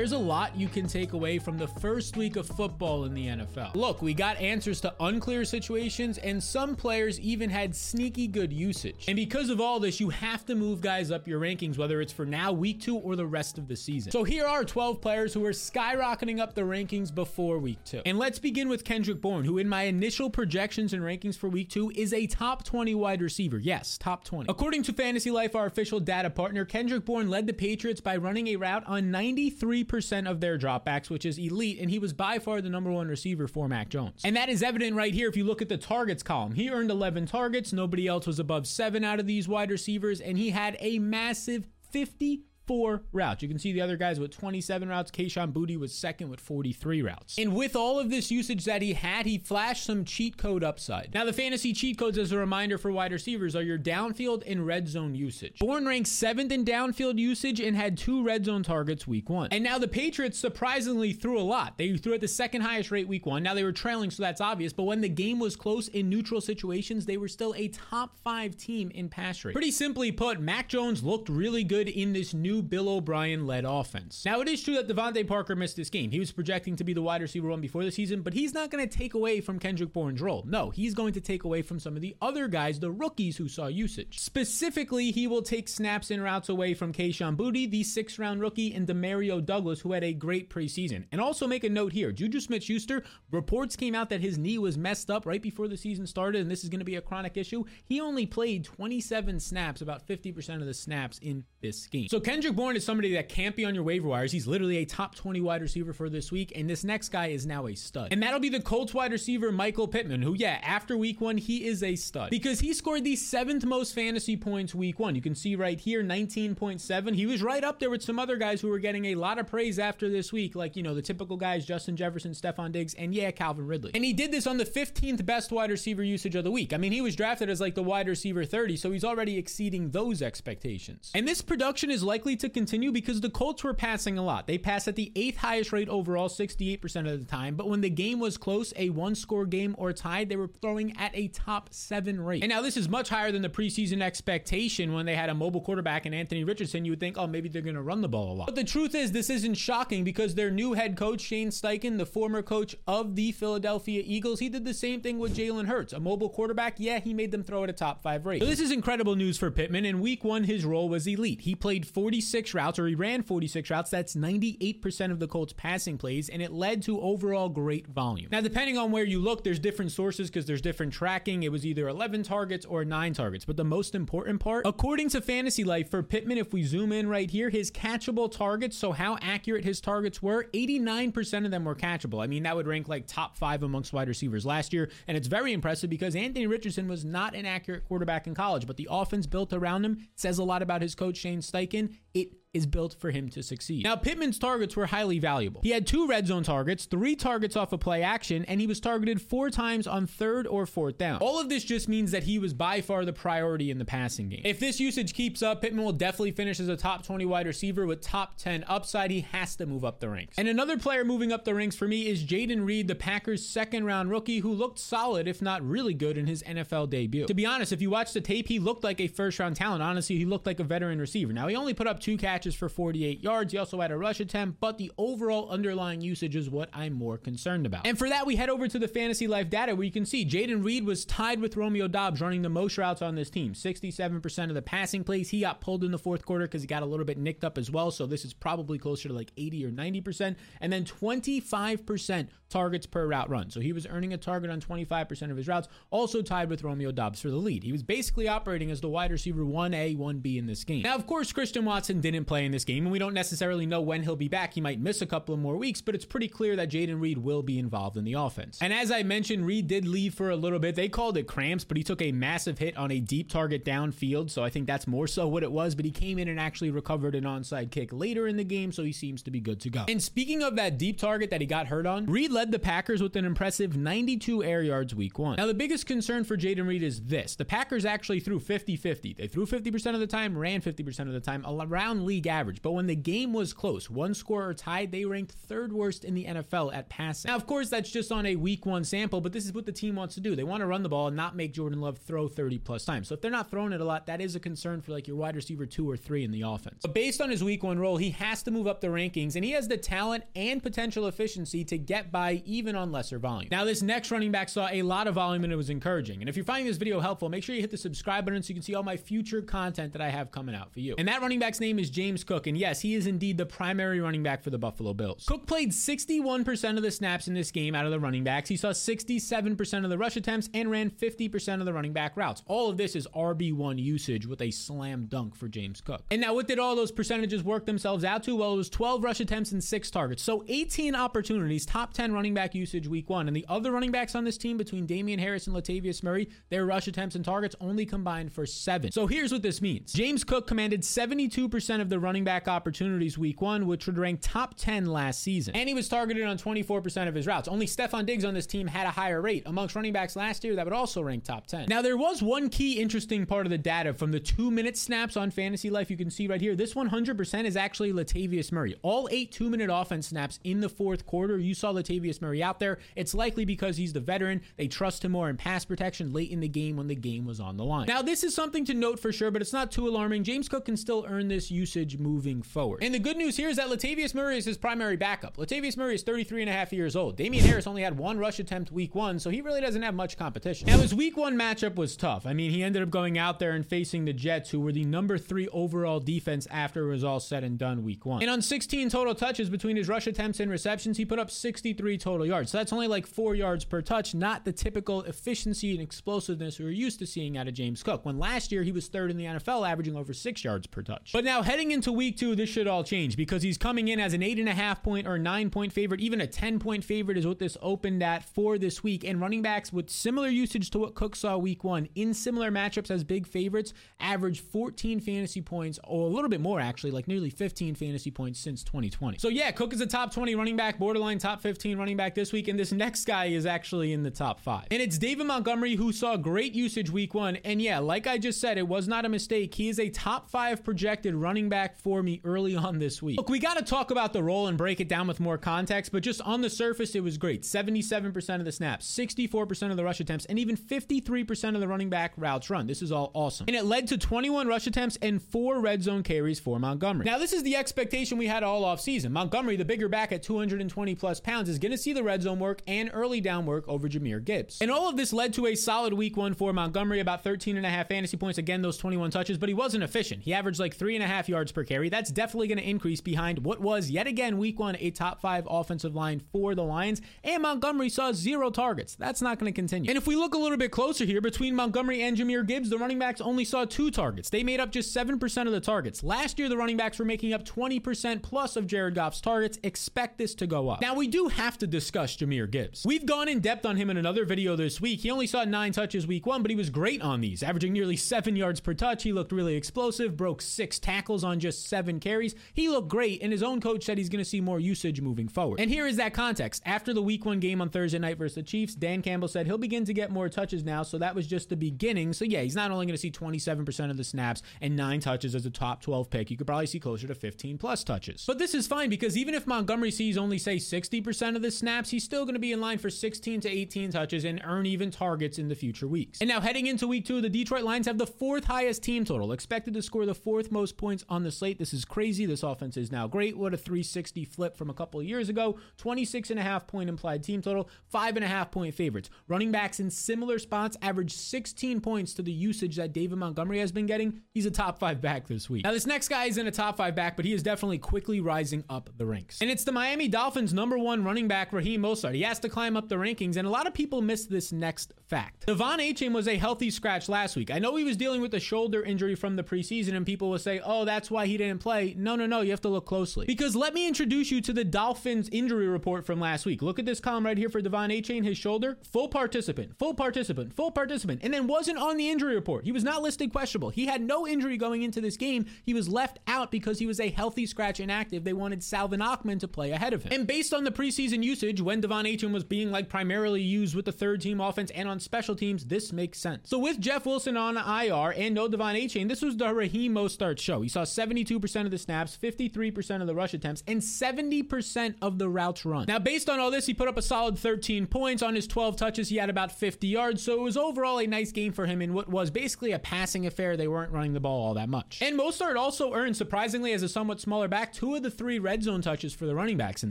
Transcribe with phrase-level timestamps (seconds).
[0.00, 3.26] there's a lot you can take away from the first week of football in the
[3.26, 3.74] NFL.
[3.74, 9.04] Look, we got answers to unclear situations, and some players even had sneaky good usage.
[9.08, 12.14] And because of all this, you have to move guys up your rankings, whether it's
[12.14, 14.10] for now, week two, or the rest of the season.
[14.10, 18.00] So here are 12 players who are skyrocketing up the rankings before week two.
[18.06, 21.68] And let's begin with Kendrick Bourne, who in my initial projections and rankings for week
[21.68, 23.58] two is a top 20 wide receiver.
[23.58, 24.50] Yes, top 20.
[24.50, 28.48] According to Fantasy Life, our official data partner, Kendrick Bourne led the Patriots by running
[28.48, 29.89] a route on 93%
[30.26, 33.48] of their dropbacks, which is elite, and he was by far the number one receiver
[33.48, 34.22] for Mac Jones.
[34.24, 36.52] And that is evident right here if you look at the targets column.
[36.52, 40.38] He earned 11 targets, nobody else was above seven out of these wide receivers, and
[40.38, 43.42] he had a massive 50 four routes.
[43.42, 45.10] You can see the other guys with 27 routes.
[45.10, 47.36] Kayshon Boutte was second with 43 routes.
[47.36, 51.12] And with all of this usage that he had, he flashed some cheat code upside.
[51.12, 54.64] Now, the fantasy cheat codes, as a reminder for wide receivers, are your downfield and
[54.64, 55.58] red zone usage.
[55.58, 59.48] Bourne ranked seventh in downfield usage and had two red zone targets week one.
[59.50, 61.76] And now the Patriots surprisingly threw a lot.
[61.76, 63.42] They threw at the second highest rate week one.
[63.42, 64.72] Now they were trailing, so that's obvious.
[64.72, 68.56] But when the game was close in neutral situations, they were still a top five
[68.56, 69.54] team in pass rate.
[69.54, 74.24] Pretty simply put, Mac Jones looked really good in this new Bill O'Brien led offense.
[74.24, 76.10] Now, it is true that DeVante Parker missed this game.
[76.10, 78.70] He was projecting to be the wide receiver one before the season, but he's not
[78.70, 80.44] going to take away from Kendrick Bourne's role.
[80.46, 83.48] No, he's going to take away from some of the other guys, the rookies who
[83.48, 84.18] saw usage.
[84.18, 88.74] Specifically, he will take snaps and routes away from Kayshon Boutte, the sixth round rookie,
[88.74, 91.04] and Demario Douglas, who had a great preseason.
[91.12, 94.58] And also make a note here Juju Smith Schuster, reports came out that his knee
[94.58, 97.00] was messed up right before the season started, and this is going to be a
[97.00, 97.64] chronic issue.
[97.84, 102.08] He only played 27 snaps, about 50% of the snaps in this game.
[102.08, 104.32] So Kendrick Bourne is somebody that can't be on your waiver wires.
[104.32, 107.44] He's literally a top 20 wide receiver for this week, and this next guy is
[107.44, 108.08] now a stud.
[108.10, 111.66] And that'll be the Colts wide receiver Michael Pittman, who, yeah, after week one, he
[111.66, 115.14] is a stud because he scored the seventh most fantasy points week one.
[115.14, 117.14] You can see right here, 19.7.
[117.14, 119.46] He was right up there with some other guys who were getting a lot of
[119.46, 123.14] praise after this week, like, you know, the typical guys, Justin Jefferson, Stefon Diggs, and
[123.14, 123.90] yeah, Calvin Ridley.
[123.94, 126.72] And he did this on the 15th best wide receiver usage of the week.
[126.72, 129.90] I mean, he was drafted as like the wide receiver 30, so he's already exceeding
[129.90, 131.10] those expectations.
[131.14, 134.46] And this production is likely to continue because the Colts were passing a lot.
[134.46, 137.56] They passed at the eighth highest rate overall, 68% of the time.
[137.56, 140.96] But when the game was close, a one score game or tied, they were throwing
[140.96, 142.42] at a top seven rate.
[142.42, 145.60] And now this is much higher than the preseason expectation when they had a mobile
[145.60, 146.84] quarterback and Anthony Richardson.
[146.84, 148.46] You would think, oh, maybe they're going to run the ball a lot.
[148.46, 152.06] But the truth is, this isn't shocking because their new head coach, Shane Steichen, the
[152.06, 155.92] former coach of the Philadelphia Eagles, he did the same thing with Jalen Hurts.
[155.92, 158.42] A mobile quarterback, yeah, he made them throw at a top five rate.
[158.42, 159.84] So this is incredible news for Pittman.
[159.84, 161.42] In week one, his role was elite.
[161.42, 161.86] He played
[162.20, 163.90] 46 routes, or he ran 46 routes.
[163.90, 168.28] That's 98% of the Colts' passing plays, and it led to overall great volume.
[168.30, 171.42] Now, depending on where you look, there's different sources because there's different tracking.
[171.44, 173.46] It was either 11 targets or 9 targets.
[173.46, 177.08] But the most important part, according to Fantasy Life, for Pittman, if we zoom in
[177.08, 181.74] right here, his catchable targets, so how accurate his targets were, 89% of them were
[181.74, 182.22] catchable.
[182.22, 184.90] I mean, that would rank like top five amongst wide receivers last year.
[185.08, 188.76] And it's very impressive because Anthony Richardson was not an accurate quarterback in college, but
[188.76, 191.94] the offense built around him says a lot about his coach, Shane Steichen.
[192.14, 193.84] It is built for him to succeed.
[193.84, 195.60] Now, Pittman's targets were highly valuable.
[195.62, 198.80] He had two red zone targets, three targets off of play action, and he was
[198.80, 201.20] targeted four times on third or fourth down.
[201.20, 204.28] All of this just means that he was by far the priority in the passing
[204.28, 204.42] game.
[204.44, 207.86] If this usage keeps up, Pittman will definitely finish as a top 20 wide receiver
[207.86, 209.12] with top 10 upside.
[209.12, 210.36] He has to move up the ranks.
[210.36, 213.84] And another player moving up the ranks for me is Jayden Reed, the Packers' second
[213.84, 217.26] round rookie, who looked solid, if not really good, in his NFL debut.
[217.26, 219.84] To be honest, if you watch the tape, he looked like a first round talent.
[219.84, 221.32] Honestly, he looked like a veteran receiver.
[221.32, 223.52] Now, he only put up two catches catches for 48 yards.
[223.52, 227.18] He also had a rush attempt, but the overall underlying usage is what I'm more
[227.18, 227.86] concerned about.
[227.86, 230.24] And for that, we head over to the fantasy life data where you can see
[230.24, 233.52] Jayden Reed was tied with Romeo Doubs running the most routes on this team.
[233.52, 235.28] 67% of the passing plays.
[235.28, 237.58] He got pulled in the fourth quarter because he got a little bit nicked up
[237.58, 237.90] as well.
[237.90, 240.36] So this is probably closer to like 80 or 90%.
[240.62, 243.50] And then 25% targets per route run.
[243.50, 246.90] So he was earning a target on 25% of his routes, also tied with Romeo
[246.90, 247.62] Doubs for the lead.
[247.62, 250.82] He was basically operating as the wide receiver 1A, 1B in this game.
[250.82, 253.80] Now, of course, Christian Watson didn't play in this game, and we don't necessarily know
[253.80, 254.54] when he'll be back.
[254.54, 257.18] He might miss a couple of more weeks, but it's pretty clear that Jayden Reed
[257.18, 258.58] will be involved in the offense.
[258.62, 260.76] And as I mentioned, Reed did leave for a little bit.
[260.76, 264.30] They called it cramps, but he took a massive hit on a deep target downfield,
[264.30, 265.74] so I think that's more so what it was.
[265.74, 268.84] But he came in and actually recovered an onside kick later in the game, so
[268.84, 269.86] he seems to be good to go.
[269.88, 273.02] And speaking of that deep target that he got hurt on, Reed led the Packers
[273.02, 275.34] with an impressive 92 air yards week one.
[275.34, 279.14] Now, the biggest concern for Jayden Reed is this the Packers actually threw 50 50.
[279.14, 281.44] They threw 50% of the time, ran 50% of the time.
[281.44, 285.04] Around league, league average, but when the game was close, one score or tied, they
[285.06, 287.30] ranked third worst in the NFL at passing.
[287.30, 289.72] Now, of course, that's just on a week one sample, but this is what the
[289.72, 290.36] team wants to do.
[290.36, 293.08] They want to run the ball and not make Jordan Love throw 30 plus times.
[293.08, 295.16] So if they're not throwing it a lot, that is a concern for like your
[295.16, 296.80] wide receiver two or three in the offense.
[296.82, 299.44] But based on his week one role, he has to move up the rankings, and
[299.44, 303.48] he has the talent and potential efficiency to get by even on lesser volume.
[303.50, 306.20] Now, this next running back saw a lot of volume and it was encouraging.
[306.20, 308.48] And if you're finding this video helpful, make sure you hit the subscribe button so
[308.48, 310.94] you can see all my future content that I have coming out for you.
[310.98, 312.46] And that running back's name is James Cook.
[312.46, 315.24] And yes, he is indeed the primary running back for the Buffalo Bills.
[315.26, 318.48] Cook played 61% of the snaps in this game out of the running backs.
[318.48, 322.42] He saw 67% of the rush attempts and ran 50% of the running back routes.
[322.46, 326.02] All of this is RB1 usage with a slam dunk for James Cook.
[326.10, 328.36] And now, what did all those percentages work themselves out to?
[328.36, 330.22] Well, it was 12 rush attempts and six targets.
[330.22, 333.28] So 18 opportunities, top 10 running back usage week one.
[333.28, 336.66] And the other running backs on this team between Damien Harris and Latavius Murray, their
[336.66, 338.90] rush attempts and targets only combined for seven.
[338.90, 343.40] So here's what this means James Cook commanded 72% of the running back opportunities week
[343.40, 345.54] one, which would rank top 10 last season.
[345.54, 347.48] And he was targeted on 24% of his routes.
[347.48, 349.42] Only Stefon Diggs on this team had a higher rate.
[349.46, 351.66] Amongst running backs last year, that would also rank top 10.
[351.68, 355.16] Now, there was one key interesting part of the data from the two minute snaps
[355.16, 355.90] on Fantasy Life.
[355.90, 358.76] You can see right here, this 100% is actually Latavius Murray.
[358.82, 362.60] All eight two minute offense snaps in the fourth quarter, you saw Latavius Murray out
[362.60, 362.78] there.
[362.96, 364.42] It's likely because he's the veteran.
[364.56, 367.40] They trust him more in pass protection late in the game when the game was
[367.40, 367.86] on the line.
[367.86, 370.24] Now, this is something to note for sure, but it's not too alarming.
[370.24, 372.82] James Cook can still earn this usage moving forward.
[372.82, 375.36] And the good news here is that Latavius Murray is his primary backup.
[375.36, 377.16] Latavius Murray is 33 and a half years old.
[377.16, 380.16] Damien Harris only had one rush attempt week one, so he really doesn't have much
[380.16, 380.66] competition.
[380.66, 382.26] Now, his week one matchup was tough.
[382.26, 384.84] I mean, he ended up going out there and facing the Jets, who were the
[384.84, 388.22] number three overall defense after it was all said and done week one.
[388.22, 391.98] And on 16 total touches between his rush attempts and receptions, he put up 63
[391.98, 392.50] total yards.
[392.50, 396.64] So that's only like four yards per touch, not the typical efficiency and explosiveness we
[396.64, 398.04] were used to seeing out of James Cook.
[398.04, 401.10] When last year he was third in the NFL, averaging over six yards per touch.
[401.12, 404.14] But now heading into week two, this should all change because he's coming in as
[404.14, 406.00] an eight and a half point or nine point favorite.
[406.00, 409.04] Even a 10 point favorite is what this opened at for this week.
[409.04, 412.90] And running backs with similar usage to what Cook saw week one in similar matchups
[412.90, 417.30] as big favorites average 14 fantasy points, or a little bit more actually, like nearly
[417.30, 419.18] 15 fantasy points since 2020.
[419.18, 422.32] So yeah, Cook is a top 20 running back, borderline top 15 running back this
[422.32, 422.48] week.
[422.48, 424.66] And this next guy is actually in the top five.
[424.70, 427.36] And it's David Montgomery who saw great usage week one.
[427.36, 429.54] And yeah, like I just said, it was not a mistake.
[429.54, 433.16] He is a top five projected running back for me early on this week.
[433.16, 435.92] Look, we got to talk about the role and break it down with more context,
[435.92, 437.42] but just on the surface, it was great.
[437.42, 441.90] 77% of the snaps, 64% of the rush attempts, and even 53% of the running
[441.90, 442.66] back routes run.
[442.66, 443.46] This is all awesome.
[443.48, 447.04] And it led to 21 rush attempts and four red zone carries for Montgomery.
[447.04, 449.12] Now, this is the expectation we had all off season.
[449.12, 452.38] Montgomery, the bigger back at 220 plus pounds, is going to see the red zone
[452.38, 454.58] work and early down work over Jahmyr Gibbs.
[454.60, 457.66] And all of this led to a solid week one for Montgomery, about 13 and
[457.66, 458.38] a half fantasy points.
[458.38, 460.22] Again, those 21 touches, but he wasn't efficient.
[460.22, 461.88] He averaged like three and a half yards per carry.
[461.88, 465.46] That's definitely going to increase behind what was yet again week one a top five
[465.48, 467.00] offensive line for the Lions.
[467.22, 468.94] And Montgomery saw zero targets.
[468.94, 469.90] That's not going to continue.
[469.90, 472.78] And if we look a little bit closer here, between Montgomery and Jahmyr Gibbs, the
[472.78, 474.30] running backs only saw two targets.
[474.30, 476.02] They made up just 7% of the targets.
[476.02, 479.58] Last year, the running backs were making up 20% plus of Jared Goff's targets.
[479.62, 480.80] Expect this to go up.
[480.80, 482.84] Now, we do have to discuss Jahmyr Gibbs.
[482.86, 485.00] We've gone in depth on him in another video this week.
[485.00, 487.96] He only saw nine touches week one, but he was great on these, averaging nearly
[487.96, 489.02] seven yards per touch.
[489.02, 492.34] He looked really explosive, broke six tackles on just seven carries.
[492.54, 495.28] He looked great, and his own coach said he's going to see more usage moving
[495.28, 495.60] forward.
[495.60, 496.62] And here is that context.
[496.64, 499.58] After the week one game on Thursday night versus the Chiefs, Dan Campbell said he'll
[499.58, 502.12] begin to get more touches now, so that was just the beginning.
[502.12, 505.34] So yeah, he's not only going to see 27% of the snaps and nine touches
[505.34, 508.24] as a top 12 pick, you could probably see closer to 15 plus touches.
[508.26, 511.90] But this is fine because even if Montgomery sees only say 60% of the snaps,
[511.90, 514.90] he's still going to be in line for 16 to 18 touches and earn even
[514.90, 516.20] targets in the future weeks.
[516.20, 519.32] And now heading into week two, the Detroit Lions have the fourth highest team total,
[519.32, 521.58] expected to score the fourth most points on the slate.
[521.58, 522.26] This is crazy.
[522.26, 523.36] This offense is now great.
[523.36, 525.58] What a 360 flip from a couple of years ago.
[525.78, 529.10] 26 and a half point implied team total, five and a half point favorites.
[529.28, 533.72] Running backs in similar spots average 16 points to the usage that David Montgomery has
[533.72, 534.20] been getting.
[534.32, 535.64] He's a top five back this week.
[535.64, 538.64] Now, this next guy isn't a top five back, but he is definitely quickly rising
[538.68, 539.40] up the ranks.
[539.40, 542.14] And it's the Miami Dolphins' number one running back, Raheem Mostert.
[542.14, 544.94] He has to climb up the rankings, and a lot of people miss this next
[545.08, 545.46] fact.
[545.46, 547.50] De'Von Achane was a healthy scratch last week.
[547.50, 550.38] I know he was dealing with a shoulder injury from the preseason, and people will
[550.38, 551.94] say, oh, that's why he didn't play.
[551.96, 552.40] No, no, no.
[552.40, 553.26] You have to look closely.
[553.26, 556.62] Because let me introduce you to the Dolphins injury report from last week.
[556.62, 558.78] Look at this column right here for De'Von Achane, his shoulder.
[558.92, 562.64] Full participant, full participant, full participant, and then wasn't on the injury report.
[562.64, 563.70] He was not listed questionable.
[563.70, 565.46] He had no injury going into this game.
[565.64, 568.24] He was left out because he was a healthy scratch inactive.
[568.24, 570.12] They wanted Salvon Ahmed to play ahead of him.
[570.12, 573.84] And based on the preseason usage, when De'Von Achane was being like primarily used with
[573.84, 576.48] the third team offense and on special teams, this makes sense.
[576.48, 580.38] So with Jeff Wilson on IR and no De'Von Achane, this was the Raheem Mostert
[580.38, 580.62] show.
[580.62, 585.28] He saw 72% of the snaps, 53% of the rush attempts, and 70% of the
[585.28, 585.86] routes run.
[585.88, 588.22] Now, based on all this, he put up a solid 13 points.
[588.22, 591.32] On his 12 touches, he had about 50 yards, so it was overall a nice
[591.32, 593.56] game for him in what was basically a passing affair.
[593.56, 595.00] They weren't running the ball all that much.
[595.02, 598.62] And Mostert also earned, surprisingly, as a somewhat smaller back, two of the three red
[598.62, 599.90] zone touches for the running backs in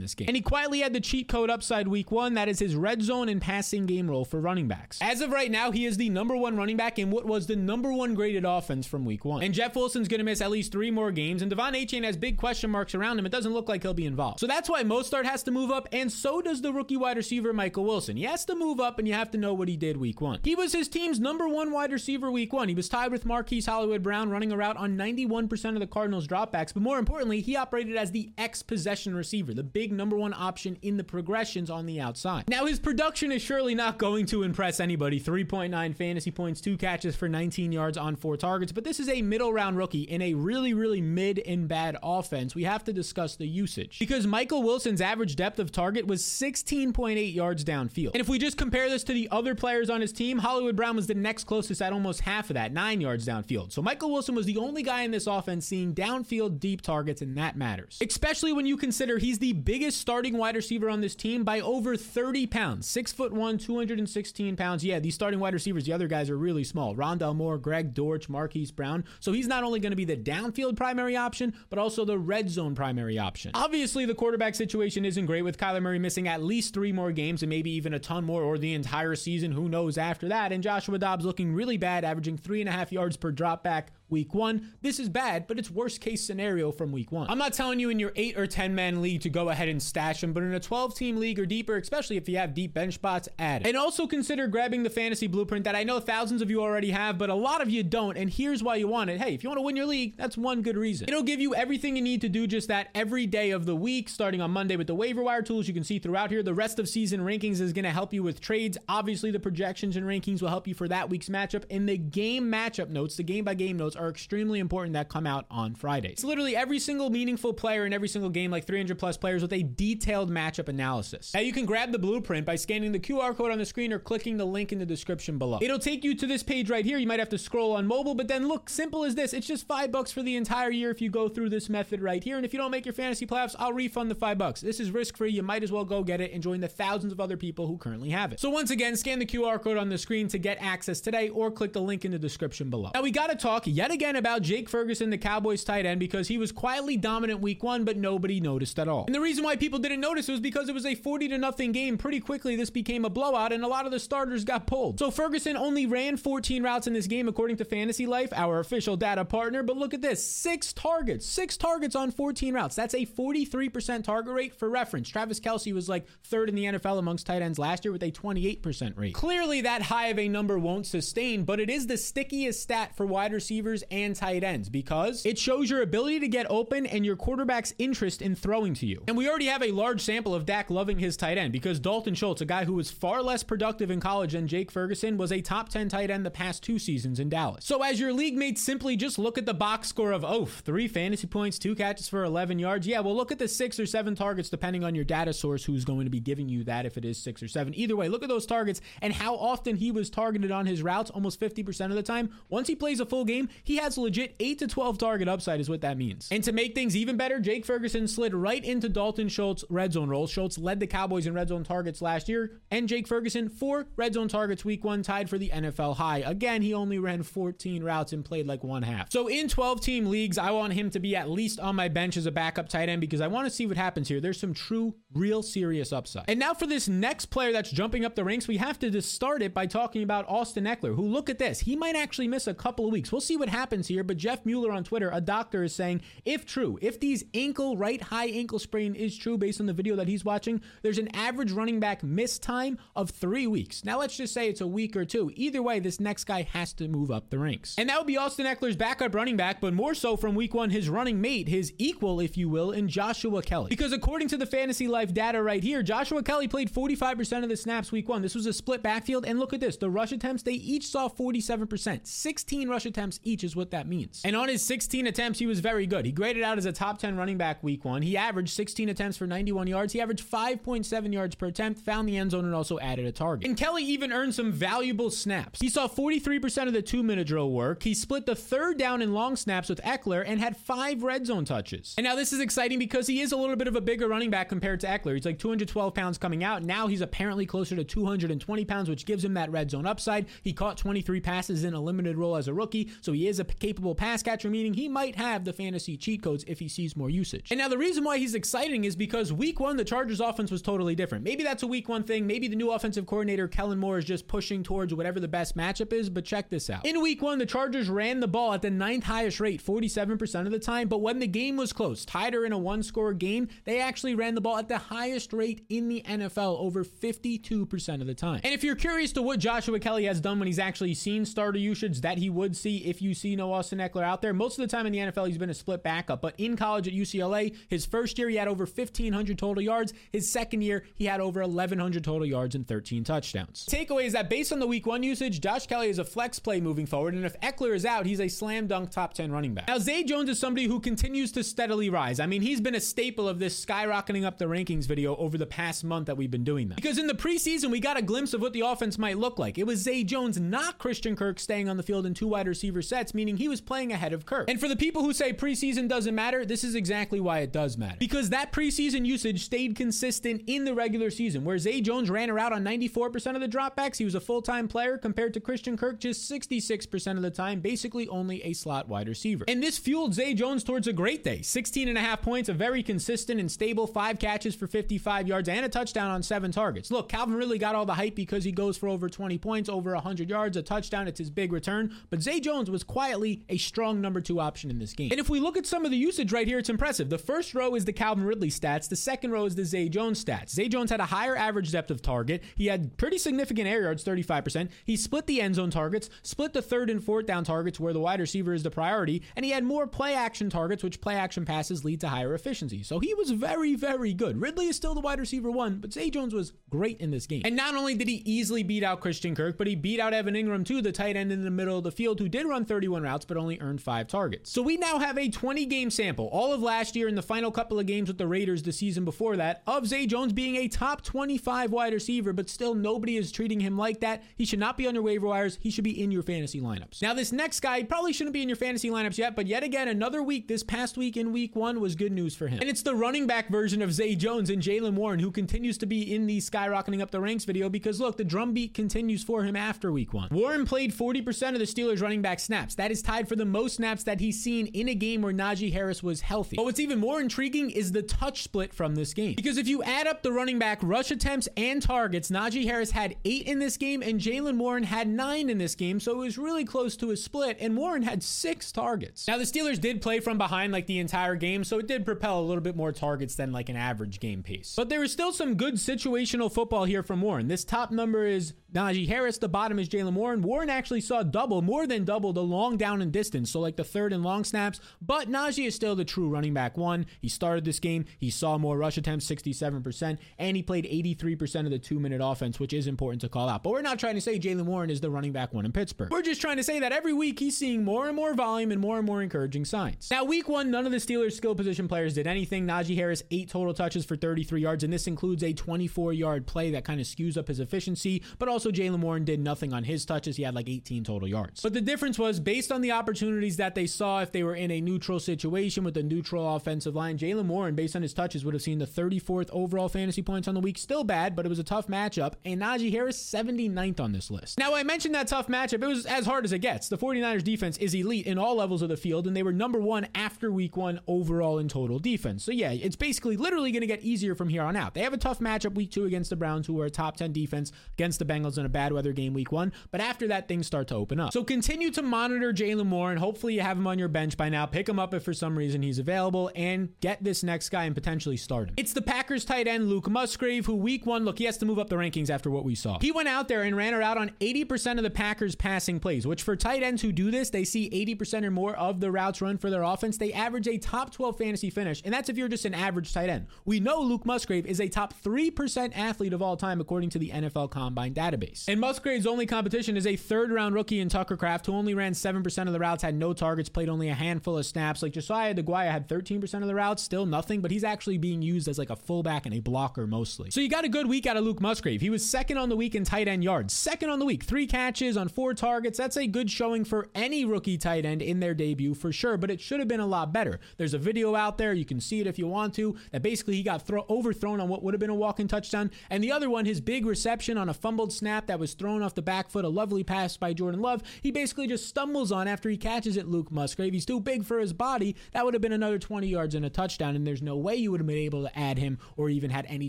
[0.00, 0.28] this game.
[0.28, 2.34] And he quietly had the cheat code upside week one.
[2.34, 4.98] That is his red zone and passing game role for running backs.
[5.00, 7.56] As of right now, he is the number one running back in what was the
[7.56, 9.42] number one graded offense from week one.
[9.42, 12.16] And Jeff Wilson's going to miss at least three more games, and De'Von Achane has
[12.16, 13.26] big question marks around him.
[13.26, 14.40] It doesn't look like he'll be involved.
[14.40, 17.52] So that's why Mostert has to move up, and so does the rookie wide receiver
[17.52, 18.16] Michael Wilson.
[18.16, 20.40] He has to move up, and you have to know what he did week one.
[20.42, 22.68] He was his team's number one wide receiver week one.
[22.68, 26.26] He was tied with Marquise Hollywood Brown, running a route on 91% of the Cardinals'
[26.26, 26.74] dropbacks.
[26.74, 30.78] But more importantly, he operated as the X possession receiver, the big number one option
[30.82, 32.48] in the progressions on the outside.
[32.48, 37.16] Now, his production is surely not going to impress anybody 3.9 fantasy points, two catches
[37.16, 38.72] for 19 yards on four targets.
[38.72, 42.54] But this is a middle round rookie in a really, really mid and bad offense.
[42.54, 47.34] We have to discuss the usage because Michael Wilson's average depth of target was 16.8
[47.34, 48.12] yards downfield.
[48.12, 50.96] And if we just compare this to the other players on his team, Hollywood Brown
[50.96, 53.72] was the next closest at almost half of that, nine yards downfield.
[53.72, 57.36] So Michael Wilson was the only guy in this offense seeing downfield deep targets, and
[57.36, 57.98] that matters.
[58.00, 61.96] Especially when you consider he's the biggest starting wide receiver on this team by over
[61.96, 62.86] 30 pounds.
[62.86, 64.84] Six foot one, 216 pounds.
[64.84, 66.94] Yeah, these starting wide receivers, the other guys are really small.
[66.94, 69.04] Rondale Moore, Greg Dortch, Marquise Brown.
[69.20, 72.48] So he's not only going to be the downfield primary option, but also the red
[72.48, 73.50] zone primary option.
[73.52, 77.42] Obviously, the quarterback situation isn't great with Kyler Murray missing at least three more games
[77.42, 79.52] and maybe even a ton more or the entire season.
[79.52, 80.52] Who knows after that?
[80.52, 83.92] And Joshua Dobbs looking really bad, averaging three and a half yards per drop back
[84.10, 84.72] week one.
[84.82, 87.28] This is bad, but it's worst case scenario from week one.
[87.30, 89.82] I'm not telling you in your eight or 10 man league to go ahead and
[89.82, 92.74] stash him, but in a 12 team league or deeper, especially if you have deep
[92.74, 93.68] bench spots, add it.
[93.68, 97.18] And also consider grabbing the fantasy blueprint that I know thousands of you already have,
[97.18, 98.16] but a lot of you don't.
[98.16, 99.20] And here's why you want it.
[99.20, 101.08] Hey, if you want to win your league, that's one good reason.
[101.08, 104.08] It'll give you everything you need to do just that every day of the week,
[104.08, 106.42] starting on Monday with the waiver wire tools you can see throughout here.
[106.42, 108.78] The rest of season rankings is going to help you with trades.
[108.88, 111.64] Obviously, the projections and rankings will help you for that week's matchup.
[111.70, 115.26] And the game matchup notes, the game by game notes, are extremely important that come
[115.26, 116.12] out on Fridays.
[116.12, 119.52] It's literally every single meaningful player in every single game, like 300 plus players, with
[119.52, 121.32] a detailed matchup analysis.
[121.34, 123.98] Now you can grab the blueprint by scanning the QR code on the screen or
[123.98, 125.58] clicking the link in the description below.
[125.60, 126.96] It'll take you to this page right here.
[126.96, 129.34] You might have to scroll on mobile, but then look, simple as this.
[129.34, 132.24] It's just five bucks for the entire year if you go through this method right
[132.24, 132.36] here.
[132.36, 134.62] And if you don't make your fantasy playoffs, I'll refund the five bucks.
[134.62, 135.32] This is risk free.
[135.32, 137.76] You might as well go get it and join the thousands of other people who
[137.76, 138.40] currently have it.
[138.40, 141.50] So once again, scan the QR code on the screen to get access today or
[141.50, 142.90] click the link in the description below.
[142.94, 145.98] Now we got to talk yet again about Jake Ferguson, the Cowboys Cowboys tight end
[145.98, 149.04] because he was quietly dominant week one, but nobody noticed at all.
[149.06, 151.72] And the reason why people didn't notice was because it was a 40 to nothing
[151.72, 151.96] game.
[151.98, 154.98] Pretty quickly, this became a blowout, and a lot of the starters got pulled.
[154.98, 158.96] So Ferguson only ran 14 routes in this game, according to Fantasy Life, our official
[158.96, 159.62] data partner.
[159.62, 162.76] But look at this six targets, six targets on 14 routes.
[162.76, 164.54] That's a 43% target rate.
[164.54, 167.92] For reference, Travis Kelce was like third in the NFL amongst tight ends last year
[167.92, 169.14] with a 28% rate.
[169.14, 173.06] Clearly, that high of a number won't sustain, but it is the stickiest stat for
[173.06, 177.16] wide receivers and tight ends because it shows your ability to get open and your
[177.16, 179.02] quarterback's interest in throwing to you.
[179.08, 182.14] And we already have a large sample of Dak loving his tight end because Dalton
[182.14, 185.40] Schultz, a guy who was far less productive in college than Jake Ferguson, was a
[185.40, 187.64] top 10 tight end the past two seasons in Dallas.
[187.64, 190.88] So as your league mates simply just look at the box score of, oh, three
[190.88, 192.86] fantasy points, two catches for 11 yards.
[192.86, 195.84] Yeah, well, look at the six or seven targets depending on your data source who's
[195.84, 197.74] going to be giving you that if it is six or seven.
[197.74, 201.10] Either way, look at those targets and how often he was targeted on his routes
[201.10, 202.30] almost 50% of the time.
[202.48, 205.70] Once he plays a full game, he has legit 8 to 12 target upside, is
[205.70, 206.26] what that means.
[206.32, 210.08] And to make things even better, Jake Ferguson slid right into Dalton Schultz red zone
[210.08, 210.26] role.
[210.26, 214.14] Schultz led the Cowboys in red zone targets last year, and Jake Ferguson four red
[214.14, 216.18] zone targets week one, tied for the NFL high.
[216.18, 219.12] Again, he only ran 14 routes and played like one half.
[219.12, 222.16] So in 12 team leagues, I want him to be at least on my bench
[222.16, 224.20] as a backup tight end because I want to see what happens here.
[224.20, 226.24] There's some true, real serious upside.
[226.26, 229.14] And now for this next player that's jumping up the ranks, we have to just
[229.14, 231.60] start it by talking about Austin Ekeler, who look at this.
[231.60, 233.12] He might actually miss a couple of weeks.
[233.12, 236.46] We'll see what happens here, but Jeff Mueller on Twitter, a doctor, is saying if
[236.46, 240.08] true, if these ankle, right high ankle sprain is true based on the video that
[240.08, 243.84] he's watching, there's an average running back miss time of three weeks.
[243.84, 245.30] Now let's just say it's a week or two.
[245.34, 247.74] Either way, this next guy has to move up the ranks.
[247.76, 250.70] And that would be Austin Ekeler's backup running back, but more so from week one,
[250.70, 253.68] his running mate, his equal, if you will, in Joshua Kelley.
[253.68, 257.56] Because according to the fantasy life data right here, Joshua Kelley played 45% of the
[257.56, 258.22] snaps week one.
[258.22, 259.26] This was a split backfield.
[259.26, 263.39] And look at this the rush attempts, they each saw 47%, 16 rush attempts each
[263.40, 264.20] teaches what that means.
[264.24, 266.04] And on his 16 attempts, he was very good.
[266.04, 268.02] He graded out as a top 10 running back week one.
[268.02, 269.92] He averaged 16 attempts for 91 yards.
[269.92, 273.46] He averaged 5.7 yards per attempt, found the end zone, and also added a target.
[273.46, 275.60] And Kelley even earned some valuable snaps.
[275.60, 277.82] He saw 43% of the two minute drill work.
[277.82, 281.44] He split the third down and long snaps with Ekeler and had five red zone
[281.44, 281.94] touches.
[281.96, 284.30] And now this is exciting because he is a little bit of a bigger running
[284.30, 285.14] back compared to Ekeler.
[285.14, 286.62] He's like 212 pounds coming out.
[286.62, 290.26] Now he's apparently closer to 220 pounds, which gives him that red zone upside.
[290.42, 293.44] He caught 23 passes in a limited role as a rookie, so he is a
[293.44, 297.10] capable pass catcher, meaning he might have the fantasy cheat codes if he sees more
[297.10, 297.50] usage.
[297.50, 300.62] And now the reason why he's exciting is because week one, the Chargers offense was
[300.62, 301.24] totally different.
[301.24, 302.26] Maybe that's a week one thing.
[302.26, 305.92] Maybe the new offensive coordinator, Kellen Moore, is just pushing towards whatever the best matchup
[305.92, 306.84] is, but check this out.
[306.86, 310.52] In week one, the Chargers ran the ball at the ninth highest rate, 47% of
[310.52, 313.48] the time, but when the game was close, tied or in a one score game,
[313.64, 318.06] they actually ran the ball at the highest rate in the NFL, over 52% of
[318.06, 318.40] the time.
[318.44, 321.58] And if you're curious to what Joshua Kelley has done when he's actually seen starter
[321.58, 324.68] usage that he would see if you see no Austin Ekeler out there, most of
[324.68, 327.54] the time in the NFL, he's been a split backup, but in college at UCLA,
[327.68, 329.92] his first year, he had over 1,500 total yards.
[330.10, 333.66] His second year, he had over 1,100 total yards and 13 touchdowns.
[333.70, 336.60] Takeaway is that based on the week one usage, Josh Kelley is a flex play
[336.60, 339.68] moving forward, and if Ekeler is out, he's a slam dunk top 10 running back.
[339.68, 342.20] Now, Zay Jones is somebody who continues to steadily rise.
[342.20, 345.46] I mean, he's been a staple of this skyrocketing up the rankings video over the
[345.46, 346.76] past month that we've been doing that.
[346.76, 349.58] Because in the preseason, we got a glimpse of what the offense might look like.
[349.58, 352.82] It was Zay Jones, not Christian Kirk, staying on the field in two wide receiver
[352.82, 354.48] sets, meaning he was playing ahead of Kirk.
[354.48, 357.76] And for the people who say preseason doesn't matter, this is exactly why it does
[357.76, 357.96] matter.
[357.98, 362.52] Because that preseason usage stayed consistent in the regular season, where Zay Jones ran around
[362.52, 363.96] on 94% of the dropbacks.
[363.96, 367.60] He was a full time player compared to Christian Kirk just 66% of the time,
[367.60, 369.44] basically only a slot wide receiver.
[369.48, 372.54] And this fueled Zay Jones towards a great day 16 and a half points, a
[372.54, 376.90] very consistent and stable five catches for 55 yards, and a touchdown on seven targets.
[376.90, 379.92] Look, Calvin really got all the hype because he goes for over 20 points, over
[379.94, 381.08] 100 yards, a touchdown.
[381.08, 381.94] It's his big return.
[382.10, 385.08] But Zay Jones was quietly a strong number two option in this game.
[385.10, 387.08] And if we look at some of the usage right here, it's impressive.
[387.08, 390.22] The first row is the Calvin Ridley stats, the second row is the Zay Jones
[390.22, 390.50] stats.
[390.50, 392.42] Zay Jones had a higher average depth of target.
[392.56, 394.68] He had pretty significant air yards, 35%.
[394.84, 398.00] He split the end zone targets, split the third and fourth down targets where the
[398.00, 401.46] wide receiver is the priority, and he had more play action targets, which play action
[401.46, 402.82] passes lead to higher efficiency.
[402.82, 404.42] So he was very, very good.
[404.42, 407.40] Ridley is still the wide receiver one, but Zay Jones was great in this game.
[407.46, 410.34] And not only did he easily beat out Christian Kirk, but he beat out Evan
[410.34, 412.89] Engram too, the tight end in the middle of the field who did run 31
[412.98, 414.50] routes but only earned five targets.
[414.50, 417.50] So we now have a 20 game sample, all of last year and the final
[417.50, 420.68] couple of games with the Raiders the season before that, of Zay Jones being a
[420.68, 424.22] top 25 wide receiver, but still nobody is treating him like that.
[424.36, 425.58] He should not be on your waiver wires.
[425.60, 427.02] He should be in your fantasy lineups.
[427.02, 429.88] Now, this next guy probably shouldn't be in your fantasy lineups yet, but yet again,
[429.88, 432.60] another week this past week in week one was good news for him.
[432.60, 435.86] And it's the running back version of Zay Jones and Jaylen Warren, who continues to
[435.86, 439.56] be in the skyrocketing up the ranks video because look, the drumbeat continues for him
[439.56, 440.28] after week one.
[440.30, 442.74] Warren played 40% of the Steelers running back snaps.
[442.80, 445.70] That is tied for the most snaps that he's seen in a game where Najee
[445.70, 446.56] Harris was healthy.
[446.56, 449.34] But what's even more intriguing is the touch split from this game.
[449.34, 453.16] Because if you add up the running back rush attempts and targets, Najee Harris had
[453.26, 456.38] eight in this game and Jaylen Warren had nine in this game, so it was
[456.38, 459.28] really close to a split, and Warren had six targets.
[459.28, 462.40] Now, the Steelers did play from behind like the entire game, so it did propel
[462.40, 464.72] a little bit more targets than like an average game pace.
[464.74, 467.48] But there is still some good situational football here from Warren.
[467.48, 470.42] This top number is Najee Harris, the bottom is Jaylen Warren.
[470.42, 473.82] Warren actually saw double, more than double the long down and distance, so like the
[473.82, 477.06] third and long snaps, but Najee is still the true running back one.
[477.20, 481.70] He started this game, he saw more rush attempts, 67%, and he played 83% of
[481.70, 483.64] the two minute offense, which is important to call out.
[483.64, 486.10] But we're not trying to say Jaylen Warren is the running back one in Pittsburgh.
[486.12, 488.80] We're just trying to say that every week he's seeing more and more volume and
[488.80, 490.08] more and more encouraging signs.
[490.12, 492.66] Now, week one, none of the Steelers' skill position players did anything.
[492.66, 496.70] Najee Harris, eight total touches for 33 yards, and this includes a 24 yard play
[496.70, 500.04] that kind of skews up his efficiency, but also Jaylen Warren did nothing on his
[500.04, 500.36] touches.
[500.36, 501.62] He had like 18 total yards.
[501.62, 504.70] But the difference was based on the opportunities that they saw if they were in
[504.70, 508.54] a neutral situation with a neutral offensive line, Jaylen Warren, based on his touches, would
[508.54, 510.76] have seen the 34th overall fantasy points on the week.
[510.76, 512.34] Still bad, but it was a tough matchup.
[512.44, 514.58] And Najee Harris, 79th on this list.
[514.58, 515.82] Now, I mentioned that tough matchup.
[515.82, 516.88] It was as hard as it gets.
[516.88, 519.80] The 49ers defense is elite in all levels of the field, and they were number
[519.80, 522.44] one after week one overall in total defense.
[522.44, 524.94] So, yeah, it's basically literally going to get easier from here on out.
[524.94, 527.32] They have a tough matchup week two against the Browns, who are a top 10
[527.32, 529.72] defense against the Bengals in a bad weather game week one.
[529.90, 531.32] But after that, things start to open up.
[531.32, 533.18] So, continue to monitor Jaylen Warren.
[533.18, 534.66] Hopefully, you have him on your bench by now.
[534.66, 537.94] Pick him up if for some reason he's available and get this next guy and
[537.94, 538.74] potentially start him.
[538.76, 541.78] It's the Packers tight end Luke Musgrave, who week one, look, he has to move
[541.78, 542.98] up the rankings after what we saw.
[543.00, 546.26] He went out there and ran her out on 80% of the Packers passing plays,
[546.26, 549.40] which for tight ends who do this, they see 80% or more of the routes
[549.40, 550.18] run for their offense.
[550.18, 553.28] They average a top 12 fantasy finish, and that's if you're just an average tight
[553.28, 553.46] end.
[553.64, 557.30] We know Luke Musgrave is a top 3% athlete of all time, according to the
[557.30, 558.39] NFL Combine database.
[558.68, 562.12] And Musgrave's only competition is a third round rookie in Tucker Kraft, who only ran
[562.12, 565.02] 7% of the routes, had no targets, played only a handful of snaps.
[565.02, 568.68] Like Josiah Deguara had 13% of the routes, still nothing, but he's actually being used
[568.68, 570.50] as like a fullback and a blocker mostly.
[570.50, 572.00] So you got a good week out of Luke Musgrave.
[572.00, 574.66] He was second on the week in tight end yards, second on the week, three
[574.66, 575.98] catches on four targets.
[575.98, 579.50] That's a good showing for any rookie tight end in their debut for sure, but
[579.50, 580.60] it should have been a lot better.
[580.76, 583.54] There's a video out there, you can see it if you want to, that basically
[583.54, 585.90] he got throw- overthrown on what would have been a walking touchdown.
[586.08, 589.14] And the other one, his big reception on a fumbled snap that was thrown off
[589.14, 591.02] the back foot, a lovely pass by Jordan Love.
[591.22, 593.92] He basically just stumbles on after he catches it, Luke Musgrave.
[593.92, 595.16] He's too big for his body.
[595.32, 597.90] That would have been another 20 yards and a touchdown, and there's no way you
[597.90, 599.88] would have been able to add him or even had any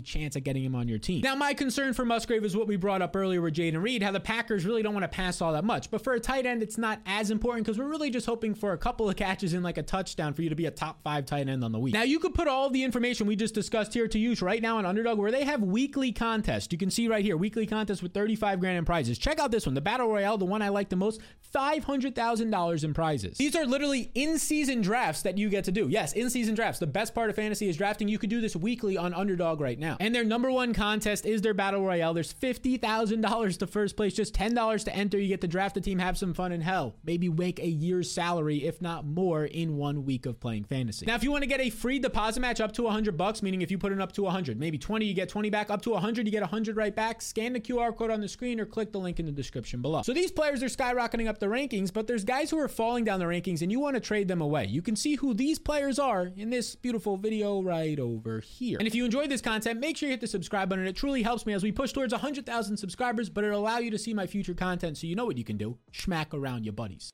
[0.00, 1.22] chance at getting him on your team.
[1.22, 4.12] Now, my concern for Musgrave is what we brought up earlier with Jayden Reed, how
[4.12, 5.90] the Packers really don't want to pass all that much.
[5.90, 8.72] But for a tight end, it's not as important because we're really just hoping for
[8.72, 11.26] a couple of catches in like a touchdown for you to be a top five
[11.26, 11.94] tight end on the week.
[11.94, 14.78] Now, you could put all the information we just discussed here to use right now
[14.78, 16.68] on Underdog where they have weekly contests.
[16.70, 19.18] You can see right here, weekly contest with 35 grand in prizes.
[19.18, 21.20] Check out this one, the Battle Royale, the one I like the most,
[21.54, 23.36] $500,000 in prizes.
[23.36, 25.88] These are literally in season drafts that you get to do.
[25.88, 26.78] Yes, in season drafts.
[26.78, 28.08] The best part of fantasy is drafting.
[28.08, 29.98] You could do this weekly on Underdog right now.
[30.00, 32.14] And their number one contest is their Battle Royale.
[32.14, 35.18] There's $50,000 to first place, just $10 to enter.
[35.18, 38.10] You get to draft a team, have some fun, and hell, maybe make a year's
[38.10, 41.04] salary, if not more, in one week of playing fantasy.
[41.04, 43.60] Now, if you want to get a free deposit match up to 100 bucks, meaning
[43.60, 45.90] if you put in up to 100, maybe 20, you get 20 back, up to
[45.90, 48.92] 100, you get 100 right back, scan the QR code on the screen or click
[48.92, 50.02] the link in the description below.
[50.02, 53.18] So these players are skyrocketing up the rankings, but there's guys who are falling down
[53.18, 54.66] the rankings and you want to trade them away.
[54.66, 58.78] You can see who these players are in this beautiful video right over here.
[58.78, 60.86] And if you enjoyed this content, make sure you hit the subscribe button.
[60.86, 63.98] It truly helps me as we push towards 100,000 subscribers, but it'll allow you to
[63.98, 65.78] see my future content so you know what you can do.
[65.92, 67.10] Schmack around your buddies.